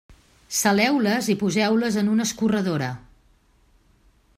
[0.59, 2.89] Saleu-les i poseu-les en una escorredora.